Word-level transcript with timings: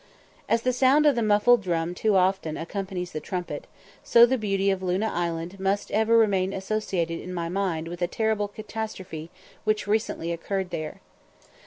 As 0.49 0.63
the 0.63 0.73
sound 0.73 1.05
of 1.05 1.13
the 1.13 1.21
muffled 1.21 1.61
drum 1.61 1.93
too 1.93 2.15
often 2.15 2.57
accompanies 2.57 3.11
the 3.11 3.19
trumpet, 3.19 3.67
so 4.03 4.25
the 4.25 4.35
beauty 4.35 4.71
of 4.71 4.81
Luna 4.81 5.11
Island 5.13 5.59
must 5.59 5.91
ever 5.91 6.17
remain 6.17 6.53
associated 6.53 7.19
in 7.19 7.31
my 7.31 7.49
mind 7.49 7.87
with 7.87 8.01
a 8.01 8.07
terrible 8.07 8.47
catastrophe 8.47 9.29
which 9.63 9.85
recently 9.85 10.31
occurred 10.31 10.71
there. 10.71 11.01